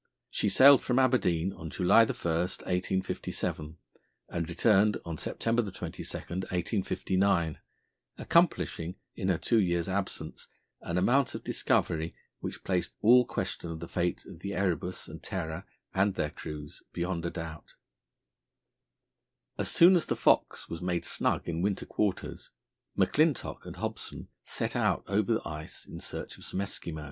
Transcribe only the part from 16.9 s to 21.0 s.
beyond a doubt. As soon as the Fox was